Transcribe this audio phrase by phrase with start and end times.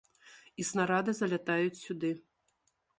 [0.63, 2.11] І снарады залятаюць сюды.